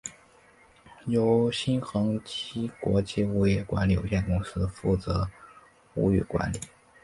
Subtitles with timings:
[1.05, 5.29] 由新恒基国际物业管理有限公司负责
[5.93, 6.59] 屋邨管理。